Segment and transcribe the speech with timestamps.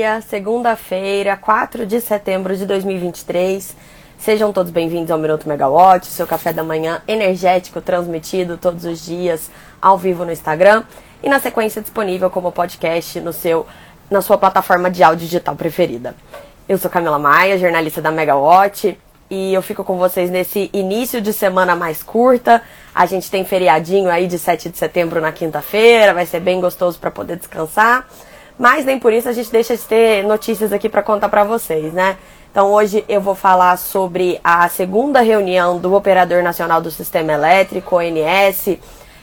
[0.00, 3.76] dia, segunda-feira, 4 de setembro de 2023.
[4.18, 9.50] Sejam todos bem-vindos ao Minuto Megawatt, seu café da manhã energético transmitido todos os dias
[9.78, 10.84] ao vivo no Instagram
[11.22, 13.66] e na sequência disponível como podcast no seu,
[14.10, 16.14] na sua plataforma de áudio digital preferida.
[16.66, 18.98] Eu sou Camila Maia, jornalista da Megawatt,
[19.28, 22.62] e eu fico com vocês nesse início de semana mais curta.
[22.94, 26.98] A gente tem feriadinho aí de 7 de setembro na quinta-feira, vai ser bem gostoso
[26.98, 28.08] para poder descansar.
[28.60, 31.94] Mas nem por isso a gente deixa de ter notícias aqui para contar para vocês,
[31.94, 32.18] né?
[32.50, 37.96] Então hoje eu vou falar sobre a segunda reunião do Operador Nacional do Sistema Elétrico,
[37.96, 38.78] ONS,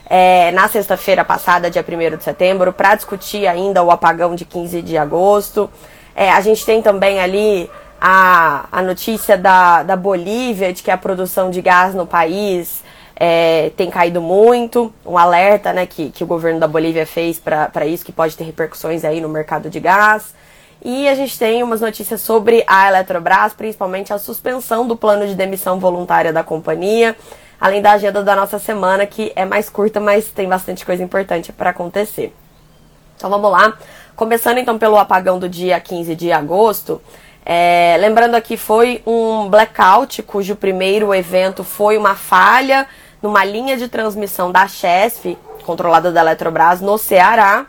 [0.09, 4.81] é, na sexta-feira passada, dia 1 de setembro, para discutir ainda o apagão de 15
[4.81, 5.69] de agosto.
[6.15, 7.69] É, a gente tem também ali
[8.01, 12.83] a, a notícia da, da Bolívia de que a produção de gás no país
[13.19, 17.85] é, tem caído muito, um alerta né, que, que o governo da Bolívia fez para
[17.87, 20.35] isso, que pode ter repercussões aí no mercado de gás.
[20.85, 25.33] E a gente tem umas notícias sobre a Eletrobras, principalmente a suspensão do plano de
[25.33, 27.15] demissão voluntária da companhia,
[27.59, 31.51] além da agenda da nossa semana, que é mais curta, mas tem bastante coisa importante
[31.51, 32.31] para acontecer.
[33.15, 33.75] Então vamos lá.
[34.15, 37.01] Começando então pelo apagão do dia 15 de agosto.
[37.43, 42.85] É, lembrando aqui, foi um blackout, cujo primeiro evento foi uma falha
[43.21, 47.65] numa linha de transmissão da Chesf, controlada da Eletrobras, no Ceará.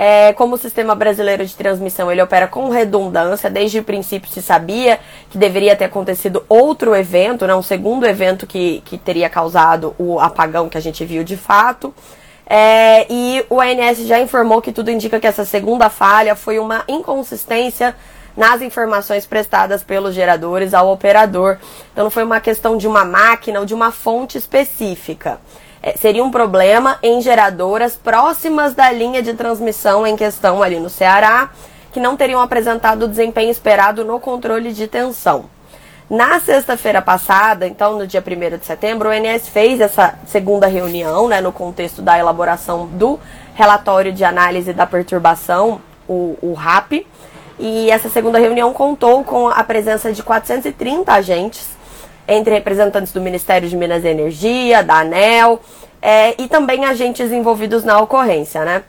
[0.00, 4.40] É, como o sistema brasileiro de transmissão ele opera com redundância, desde o princípio se
[4.40, 9.96] sabia que deveria ter acontecido outro evento, né, um segundo evento que, que teria causado
[9.98, 11.92] o apagão que a gente viu de fato.
[12.48, 16.84] É, e o ANS já informou que tudo indica que essa segunda falha foi uma
[16.86, 17.94] inconsistência
[18.38, 21.58] nas informações prestadas pelos geradores ao operador.
[21.92, 25.40] Então não foi uma questão de uma máquina ou de uma fonte específica.
[25.82, 30.88] É, seria um problema em geradoras próximas da linha de transmissão em questão ali no
[30.88, 31.50] Ceará,
[31.92, 35.46] que não teriam apresentado o desempenho esperado no controle de tensão.
[36.08, 41.26] Na sexta-feira passada, então no dia 1 de setembro, o INS fez essa segunda reunião,
[41.26, 43.18] né, no contexto da elaboração do
[43.54, 47.04] relatório de análise da perturbação, o, o RAP,
[47.58, 51.68] e essa segunda reunião contou com a presença de 430 agentes,
[52.26, 55.60] entre representantes do Ministério de Minas e Energia, da ANEL
[56.00, 58.84] é, e também agentes envolvidos na ocorrência, né?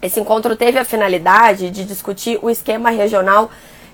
[0.00, 3.50] Esse encontro teve a finalidade de discutir o esquema regional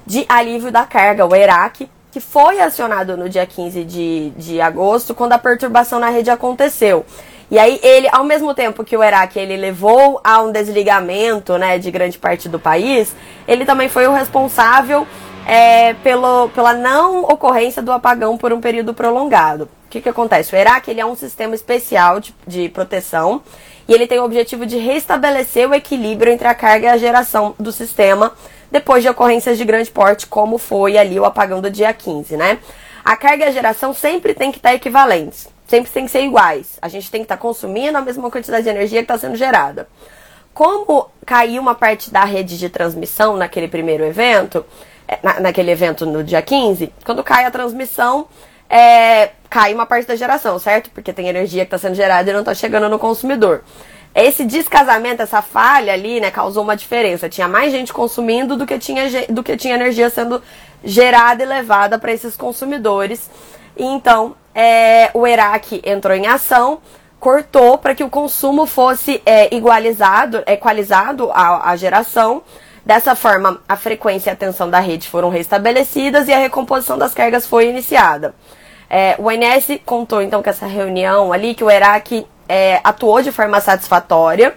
[0.06, 5.14] de alívio da carga, o ERAC, que foi acionado no dia 15 de, de agosto,
[5.14, 7.06] quando a perturbação na rede aconteceu.
[7.50, 11.78] E aí ele, ao mesmo tempo que o Iraque ele levou a um desligamento, né,
[11.78, 13.14] de grande parte do país,
[13.48, 15.04] ele também foi o responsável
[15.44, 19.64] é, pelo, pela não ocorrência do apagão por um período prolongado.
[19.86, 20.54] O que, que acontece?
[20.54, 23.42] O Iraque ele é um sistema especial de, de proteção
[23.88, 27.56] e ele tem o objetivo de restabelecer o equilíbrio entre a carga e a geração
[27.58, 28.32] do sistema
[28.70, 32.58] depois de ocorrências de grande porte, como foi ali o apagão do dia 15, né?
[33.04, 36.78] A carga e a geração sempre tem que estar equivalentes sempre tem que ser iguais.
[36.82, 39.36] A gente tem que estar tá consumindo a mesma quantidade de energia que está sendo
[39.36, 39.88] gerada.
[40.52, 44.66] Como caiu uma parte da rede de transmissão naquele primeiro evento,
[45.06, 48.26] é, na, naquele evento no dia 15, quando cai a transmissão,
[48.68, 50.90] é, cai uma parte da geração, certo?
[50.90, 53.62] Porque tem energia que está sendo gerada e não está chegando no consumidor.
[54.12, 57.28] Esse descasamento, essa falha ali, né, causou uma diferença.
[57.28, 60.42] Tinha mais gente consumindo do que tinha, do que tinha energia sendo
[60.82, 63.30] gerada e levada para esses consumidores.
[63.76, 66.78] E então, é, o ERAC entrou em ação,
[67.18, 72.42] cortou para que o consumo fosse é, igualizado, equalizado à, à geração.
[72.84, 77.12] Dessa forma, a frequência e a tensão da rede foram restabelecidas e a recomposição das
[77.12, 78.34] cargas foi iniciada.
[78.88, 83.30] É, o INS contou então com essa reunião ali que o ERAC é, atuou de
[83.30, 84.56] forma satisfatória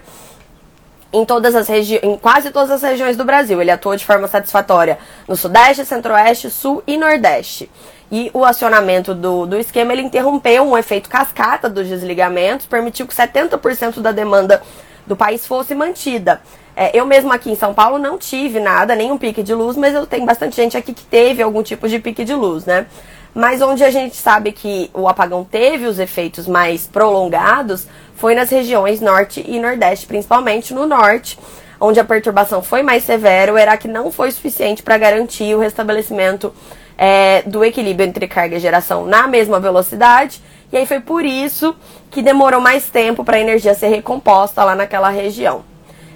[1.12, 3.60] em todas as em quase todas as regiões do Brasil.
[3.62, 7.70] Ele atuou de forma satisfatória no Sudeste, Centro-Oeste, Sul e Nordeste.
[8.10, 13.14] E o acionamento do, do esquema ele interrompeu um efeito cascata dos desligamentos, permitiu que
[13.14, 14.62] 70% da demanda
[15.06, 16.40] do país fosse mantida.
[16.76, 19.94] É, eu mesmo aqui em São Paulo não tive nada, nenhum pique de luz, mas
[19.94, 22.86] eu tenho bastante gente aqui que teve algum tipo de pique de luz, né?
[23.32, 28.50] Mas onde a gente sabe que o apagão teve os efeitos mais prolongados foi nas
[28.50, 31.38] regiões norte e nordeste, principalmente no norte,
[31.80, 36.54] onde a perturbação foi mais severa, o ERAC não foi suficiente para garantir o restabelecimento
[36.96, 40.40] é, do equilíbrio entre carga e geração na mesma velocidade.
[40.72, 41.74] E aí foi por isso
[42.10, 45.64] que demorou mais tempo para a energia ser recomposta lá naquela região.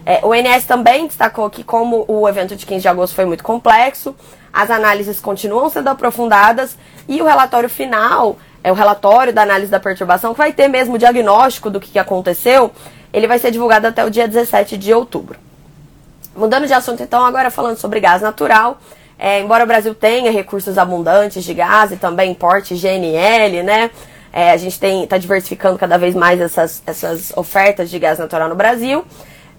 [0.04, 3.44] É, o INS também destacou que, como o evento de 15 de agosto foi muito
[3.44, 4.16] complexo,
[4.52, 9.78] as análises continuam sendo aprofundadas e o relatório final, é o relatório da análise da
[9.78, 12.72] perturbação, que vai ter mesmo o diagnóstico do que aconteceu,
[13.12, 15.38] ele vai ser divulgado até o dia 17 de outubro.
[16.34, 18.78] Mudando de assunto, então, agora falando sobre gás natural.
[19.18, 23.90] É, embora o Brasil tenha recursos abundantes de gás e também importe GNL, né?
[24.32, 28.54] É, a gente está diversificando cada vez mais essas, essas ofertas de gás natural no
[28.54, 29.04] Brasil.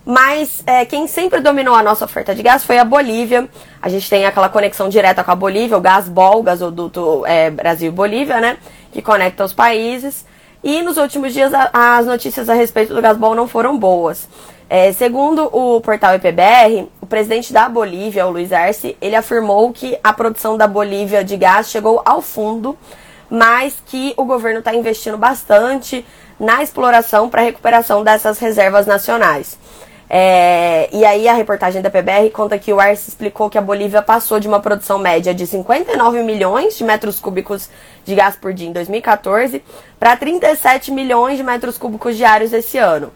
[0.06, 3.50] Mas é, quem sempre dominou a nossa oferta de gás foi a Bolívia.
[3.82, 8.40] A gente tem aquela conexão direta com a Bolívia, o Gasbol, o gasoduto é, Brasil-Bolívia,
[8.40, 8.58] né?
[8.92, 10.26] Que conecta os países.
[10.64, 14.28] E nos últimos dias a, as notícias a respeito do Gasbol não foram boas.
[14.69, 19.98] É, segundo o portal IPBR, o presidente da Bolívia, o Luiz Arce, ele afirmou que
[20.04, 22.77] a produção da Bolívia de gás chegou ao fundo,
[23.27, 26.06] mas que o governo está investindo bastante
[26.39, 29.57] na exploração para recuperação dessas reservas nacionais.
[30.07, 34.01] É, e aí a reportagem da PBR conta que o Arce explicou que a Bolívia
[34.04, 37.69] passou de uma produção média de 59 milhões de metros cúbicos
[38.06, 39.63] de gás por dia em 2014
[40.00, 43.12] para 37 milhões de metros cúbicos diários esse ano.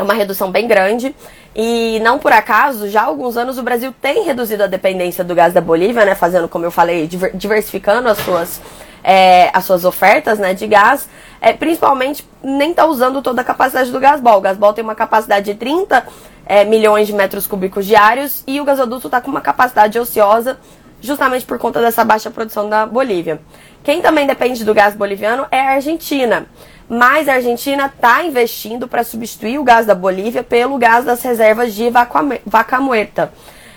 [0.00, 1.14] É uma redução bem grande.
[1.54, 5.34] E não por acaso, já há alguns anos o Brasil tem reduzido a dependência do
[5.34, 6.14] gás da Bolívia, né?
[6.14, 8.62] Fazendo, como eu falei, diversificando as suas
[9.04, 11.08] é, as suas ofertas né, de gás,
[11.40, 14.38] é, principalmente nem está usando toda a capacidade do Gasbol.
[14.38, 16.06] O Gasbol tem uma capacidade de 30
[16.46, 20.58] é, milhões de metros cúbicos diários e o gasoduto está com uma capacidade ociosa
[21.00, 23.40] justamente por conta dessa baixa produção da Bolívia.
[23.82, 26.46] Quem também depende do gás boliviano é a Argentina.
[26.92, 31.72] Mas a Argentina está investindo para substituir o gás da Bolívia pelo gás das reservas
[31.72, 33.32] de Vaca Muerta.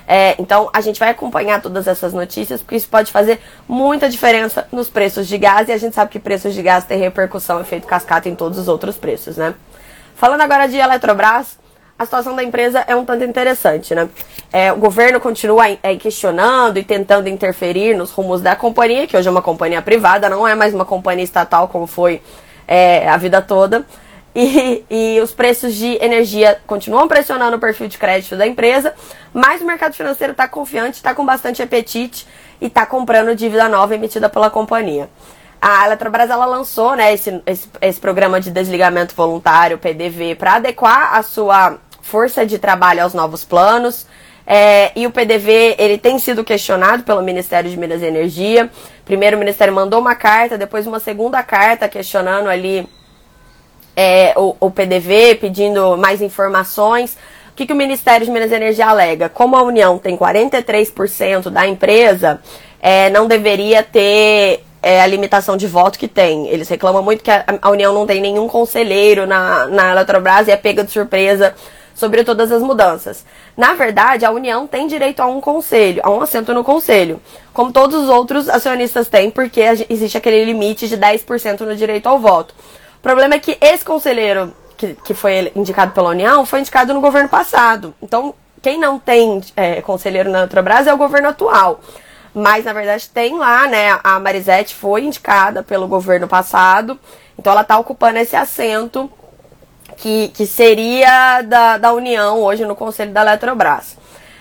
[0.08, 4.68] É, então a gente vai acompanhar todas essas notícias, porque isso pode fazer muita diferença
[4.72, 7.86] nos preços de gás, e a gente sabe que preços de gás têm repercussão, efeito
[7.86, 9.54] cascata em todos os outros preços, né?
[10.16, 11.60] Falando agora de Eletrobras,
[12.00, 14.10] a situação da empresa é um tanto interessante, né?
[14.52, 19.28] É, o governo continua é, questionando e tentando interferir nos rumos da companhia, que hoje
[19.28, 22.20] é uma companhia privada, não é mais uma companhia estatal como foi
[22.68, 23.86] é, a vida toda.
[24.36, 28.94] E, e os preços de energia continuam pressionando o perfil de crédito da empresa,
[29.32, 32.26] mas o mercado financeiro está confiante, está com bastante apetite
[32.60, 35.08] e está comprando dívida nova emitida pela companhia.
[35.62, 41.16] A Eletrobras ela lançou né, esse, esse, esse programa de desligamento voluntário, PDV, para adequar
[41.16, 44.06] a sua força de trabalho aos novos planos.
[44.46, 48.70] É, e o PDV ele tem sido questionado pelo Ministério de Minas e Energia.
[49.06, 52.88] Primeiro o Ministério mandou uma carta, depois uma segunda carta questionando ali
[53.96, 57.18] é, o, o, PDV, pedindo mais informações.
[57.52, 59.30] O que, que o Ministério de Minas e Energia alega?
[59.30, 62.42] Como a União tem 43% da empresa,
[62.82, 66.48] é, não deveria ter é, a limitação de voto que tem.
[66.48, 70.52] Eles reclamam muito que a, a União não tem nenhum conselheiro na, na Eletrobras e
[70.52, 71.54] é pega de surpresa
[71.94, 73.26] sobre todas as mudanças.
[73.56, 77.22] Na verdade, a União tem direito a um conselho, a um assento no conselho,
[77.54, 82.20] como todos os outros acionistas têm, porque existe aquele limite de 10% no direito ao
[82.20, 82.54] voto.
[82.98, 87.02] O problema é que esse conselheiro que, que foi indicado pela União foi indicado no
[87.02, 87.94] governo passado.
[88.02, 91.80] Então, quem não tem é, conselheiro na Eletrobras é o governo atual.
[92.34, 94.00] Mas, na verdade, tem lá, né?
[94.04, 97.00] A Marisete foi indicada pelo governo passado.
[97.38, 99.12] Então, ela está ocupando esse assento
[99.98, 103.98] que, que seria da, da União hoje no Conselho da Eletrobras.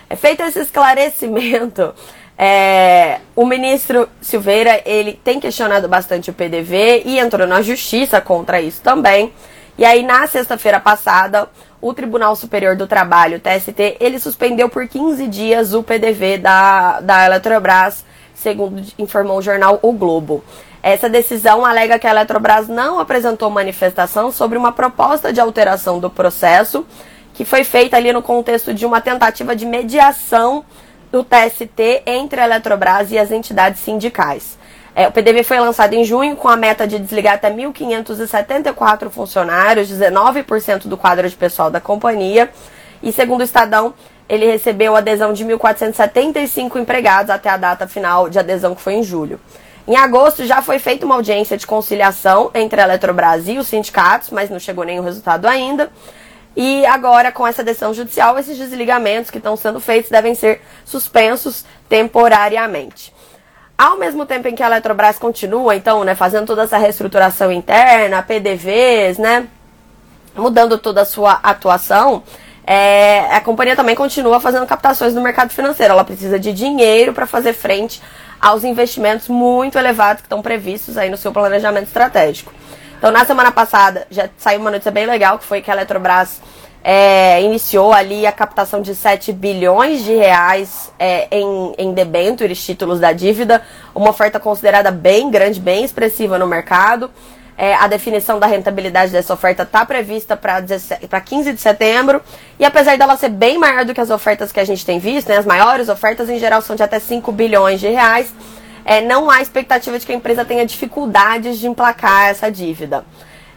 [0.09, 1.95] É feito esse esclarecimento.
[2.45, 8.61] É, o ministro Silveira ele tem questionado bastante o PDV e entrou na justiça contra
[8.61, 9.33] isso também.
[9.79, 11.49] E aí na sexta-feira passada,
[11.81, 17.27] o Tribunal Superior do Trabalho, TST, ele suspendeu por 15 dias o PDV da, da
[17.27, 18.05] Eletrobras,
[18.35, 20.43] segundo informou o jornal O Globo.
[20.83, 26.11] Essa decisão alega que a Eletrobras não apresentou manifestação sobre uma proposta de alteração do
[26.11, 26.85] processo
[27.35, 30.65] que foi feita ali no contexto de uma tentativa de mediação
[31.11, 34.59] do TST entre a Eletrobras e as entidades sindicais.
[34.95, 39.89] É, o PDV foi lançado em junho com a meta de desligar até 1.574 funcionários,
[39.89, 42.51] 19% do quadro de pessoal da companhia.
[43.03, 43.95] E segundo o Estadão,
[44.29, 49.03] ele recebeu adesão de 1.475 empregados até a data final de adesão, que foi em
[49.03, 49.41] julho.
[49.87, 54.31] Em agosto já foi feita uma audiência de conciliação entre a Eletrobras e os sindicatos,
[54.31, 55.91] mas não chegou nenhum resultado ainda.
[56.55, 61.65] E agora, com essa decisão judicial, esses desligamentos que estão sendo feitos devem ser suspensos
[61.89, 63.13] temporariamente.
[63.77, 68.23] Ao mesmo tempo em que a Eletrobras continua, então, né, fazendo toda essa reestruturação interna,
[68.23, 69.49] PDVs, né,
[70.37, 72.23] mudando toda a sua atuação,
[72.65, 75.95] é, a companhia também continua fazendo captações no mercado financeiro.
[75.95, 78.01] Ela precisa de dinheiro para fazer frente
[78.43, 82.53] aos investimentos muito elevados que estão previstos aí no seu planejamento estratégico.
[82.99, 86.43] Então, na semana passada, já saiu uma notícia bem legal, que foi que a Eletrobras
[86.83, 92.99] é, iniciou ali a captação de 7 bilhões de reais é, em, em debêntures, títulos
[92.99, 93.63] da dívida,
[93.95, 97.11] uma oferta considerada bem grande, bem expressiva no mercado.
[97.63, 102.21] É, a definição da rentabilidade dessa oferta está prevista para 15 de setembro.
[102.59, 105.29] E apesar dela ser bem maior do que as ofertas que a gente tem visto,
[105.29, 108.35] né, as maiores ofertas em geral são de até 5 bilhões de reais,
[108.85, 113.05] é, não há expectativa de que a empresa tenha dificuldades de emplacar essa dívida.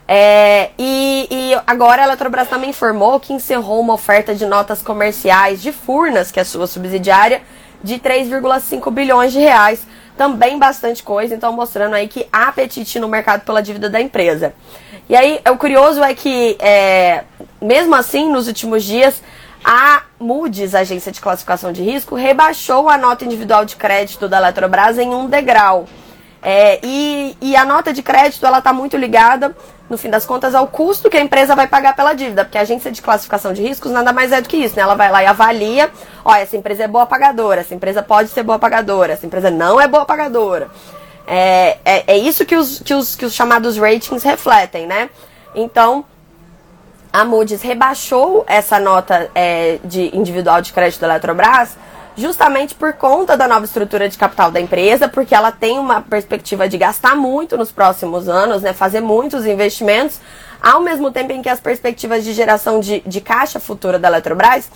[0.08, 5.64] É, e, e, agora a Eletrobras também informou que encerrou uma oferta de notas comerciais
[5.64, 7.42] de Furnas, que é a sua subsidiária,
[7.86, 9.86] de 3,5 bilhões de reais
[10.18, 14.54] também bastante coisa, então mostrando aí que há apetite no mercado pela dívida da empresa.
[15.08, 17.24] E aí, o curioso é que, é,
[17.62, 19.22] mesmo assim, nos últimos dias,
[19.63, 24.98] a Moody's, agência de classificação de risco, rebaixou a nota individual de crédito da Eletrobras
[24.98, 25.86] em um degrau.
[26.42, 29.56] É, e, e, a nota de crédito ela está muito ligada,
[29.89, 32.62] no fim das contas, ao custo que a empresa vai pagar pela dívida, porque a
[32.62, 34.82] agência de classificação de riscos nada mais é do que isso, né?
[34.82, 35.92] Ela vai lá e avalia,
[36.24, 39.80] ó, essa empresa é boa pagadora, essa empresa pode ser boa pagadora, essa empresa não
[39.80, 40.70] é boa pagadora.
[41.27, 45.10] É, é, é isso que os, que, os, que os chamados ratings refletem, né?
[45.54, 46.06] Então,
[47.13, 51.77] a Moody's rebaixou essa nota é, de individual de crédito da Eletrobras
[52.15, 56.67] justamente por conta da nova estrutura de capital da empresa, porque ela tem uma perspectiva
[56.67, 60.19] de gastar muito nos próximos anos, né, fazer muitos investimentos,
[60.62, 64.69] ao mesmo tempo em que as perspectivas de geração de, de caixa futura da Eletrobras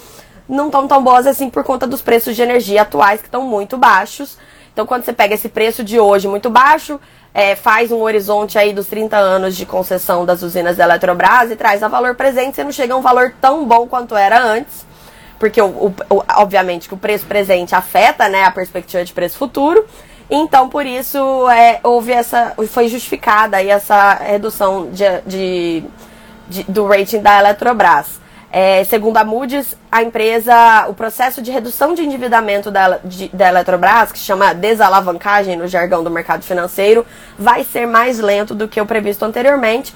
[0.48, 3.78] não estão tão boas assim por conta dos preços de energia atuais que estão muito
[3.78, 4.38] baixos.
[4.74, 7.00] Então, quando você pega esse preço de hoje muito baixo,
[7.34, 11.56] é, faz um horizonte aí dos 30 anos de concessão das usinas da Eletrobras e
[11.56, 14.89] traz a valor presente, você não chega a um valor tão bom quanto era antes
[15.40, 19.86] porque o, o, obviamente que o preço presente afeta né, a perspectiva de preço futuro.
[20.30, 22.54] Então, por isso, é, houve essa.
[22.68, 25.84] Foi justificada aí essa redução de, de,
[26.48, 28.20] de do rating da Eletrobras.
[28.52, 33.48] É, segundo a Moody's, a empresa, o processo de redução de endividamento da, de, da
[33.48, 37.06] Eletrobras, que chama desalavancagem no jargão do mercado financeiro,
[37.38, 39.94] vai ser mais lento do que o previsto anteriormente,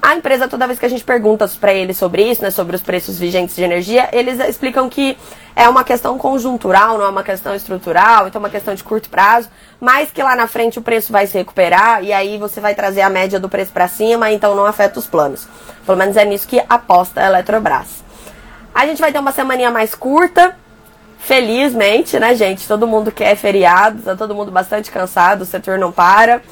[0.00, 2.82] a empresa, toda vez que a gente pergunta para eles sobre isso, né, sobre os
[2.82, 5.16] preços vigentes de energia, eles explicam que
[5.54, 9.08] é uma questão conjuntural, não é uma questão estrutural, então é uma questão de curto
[9.08, 9.48] prazo,
[9.80, 13.00] mas que lá na frente o preço vai se recuperar e aí você vai trazer
[13.00, 15.48] a média do preço para cima, então não afeta os planos.
[15.84, 18.04] Pelo menos é nisso que aposta a Eletrobras.
[18.74, 20.54] A gente vai ter uma semaninha mais curta,
[21.18, 22.68] felizmente, né, gente?
[22.68, 26.42] Todo mundo quer feriado, tá todo mundo bastante cansado, o setor não para.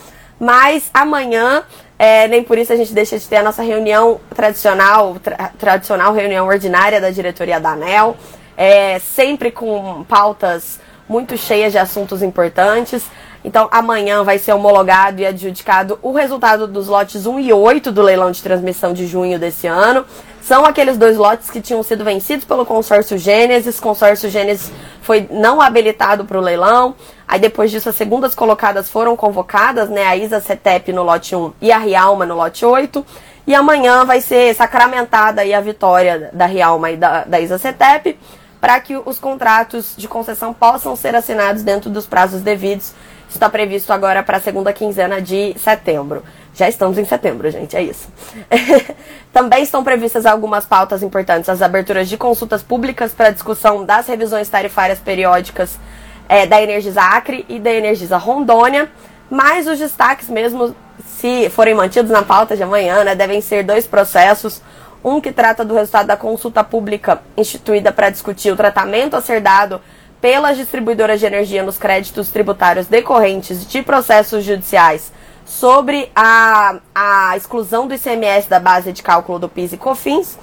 [0.45, 1.65] Mas amanhã
[1.99, 6.13] é, nem por isso a gente deixa de ter a nossa reunião tradicional, tra tradicional
[6.13, 8.15] reunião ordinária da diretoria da ANEL,
[8.55, 13.05] é, sempre com pautas muito cheias de assuntos importantes.
[13.43, 18.03] Então, amanhã vai ser homologado e adjudicado o resultado dos lotes 1 e 8 do
[18.03, 20.05] leilão de transmissão de junho desse ano.
[20.45, 23.81] São aqueles dois lotes que tinham sido vencidos pelo consórcio Gênesis.
[23.81, 24.71] Consórcio Gênesis
[25.01, 26.95] foi não habilitado para o leilão.
[27.27, 30.07] Aí depois disso, as segundas colocadas foram convocadas, né?
[30.07, 33.07] A Isa Cetep no lote 1 e a Rialma no lote 8.
[33.47, 38.19] E amanhã vai ser sacramentada aí a vitória da Rialma e da, da Isa Cetep
[38.61, 42.93] para que os contratos de concessão possam ser assinados dentro dos prazos devidos.
[43.27, 46.23] Isso está previsto agora para a segunda quinzena de setembro.
[46.55, 48.07] Já estamos em setembro, gente, é isso.
[49.33, 54.49] Também estão previstas algumas pautas importantes, as aberturas de consultas públicas para discussão das revisões
[54.49, 55.81] tarifárias periódicas
[56.29, 58.89] é, da Energisa Acre e da Energisa Rondônia,
[59.29, 63.85] mas os destaques mesmo, se forem mantidos na pauta de amanhã, né, devem ser dois
[63.87, 64.63] processos.
[65.03, 69.41] Um que trata do resultado da consulta pública instituída para discutir o tratamento a ser
[69.41, 69.81] dado
[70.19, 75.13] pelas distribuidoras de energia nos créditos tributários decorrentes de processos judiciais
[75.45, 80.39] sobre a, a exclusão do ICMS da base de cálculo do PIS e COFINS.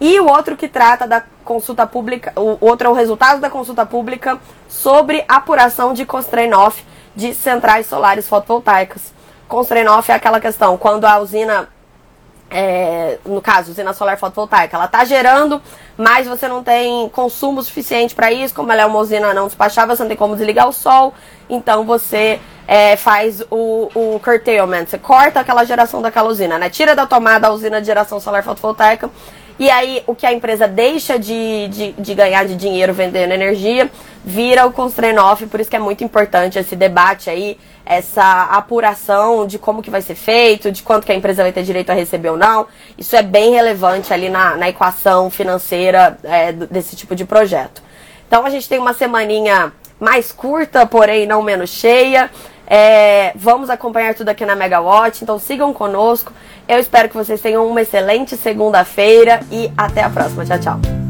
[0.00, 3.84] E o outro que trata da consulta pública, o outro é o resultado da consulta
[3.84, 4.38] pública
[4.68, 9.12] sobre apuração de constrain-off de centrais solares fotovoltaicas.
[9.46, 11.68] Constrain-off é aquela questão, quando a usina
[12.50, 15.62] é, no caso, usina solar fotovoltaica, ela está gerando,
[15.96, 19.94] mas você não tem consumo suficiente para isso, como ela é uma usina não despachável,
[19.94, 21.14] você não tem como desligar o sol,
[21.48, 26.68] então você é, faz o, o curtailment, você corta aquela geração daquela usina, né?
[26.68, 29.08] Tira da tomada a usina de geração solar fotovoltaica,
[29.60, 33.90] e aí o que a empresa deixa de, de, de ganhar de dinheiro vendendo energia
[34.24, 39.46] vira o constrain off, por isso que é muito importante esse debate aí essa apuração
[39.46, 41.94] de como que vai ser feito, de quanto que a empresa vai ter direito a
[41.94, 42.68] receber ou não.
[42.96, 47.82] Isso é bem relevante ali na, na equação financeira é, desse tipo de projeto.
[48.26, 52.30] Então a gente tem uma semaninha mais curta, porém não menos cheia.
[52.72, 56.32] É, vamos acompanhar tudo aqui na Megawatt, então sigam conosco.
[56.68, 60.44] Eu espero que vocês tenham uma excelente segunda-feira e até a próxima.
[60.44, 61.09] Tchau, tchau.